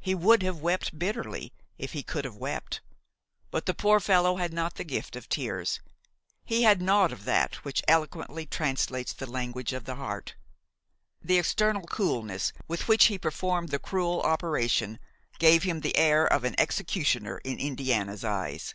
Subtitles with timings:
[0.00, 2.80] He would have wept bitterly if he could have wept;
[3.50, 5.80] but the poor fellow had not the gift of tears;
[6.46, 10.34] he had naught of that which eloquently translates the language of the heart.
[11.20, 14.98] The external coolness with which he performed the cruel operation
[15.38, 18.74] gave him the air of an executioner in Indiana's eyes.